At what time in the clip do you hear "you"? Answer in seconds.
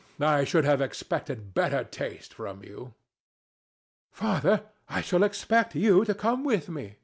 2.63-2.79, 5.75-6.05